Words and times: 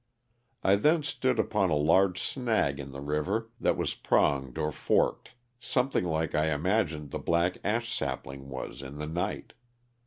I 0.63 0.77
then 0.77 1.03
stool 1.03 1.39
upon 1.39 1.69
a 1.69 1.75
large 1.75 2.19
snag 2.19 2.79
in 2.79 2.89
the 2.89 3.01
river 3.01 3.51
that 3.59 3.77
was 3.77 3.93
pronged 3.93 4.57
or 4.57 4.71
forked 4.71 5.33
something 5.59 6.05
like 6.05 6.33
1 6.33 6.47
imagined 6.49 7.11
the 7.11 7.19
black 7.19 7.59
ash 7.63 7.95
sapling 7.95 8.49
was 8.49 8.81
in 8.81 8.97
the 8.97 9.05
night. 9.05 9.53